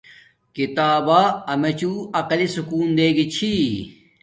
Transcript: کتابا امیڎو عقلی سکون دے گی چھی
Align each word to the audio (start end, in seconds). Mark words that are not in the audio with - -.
کتابا 0.55 1.21
امیڎو 1.53 1.93
عقلی 2.19 2.47
سکون 2.55 2.87
دے 2.97 3.07
گی 3.15 3.25
چھی 3.33 3.53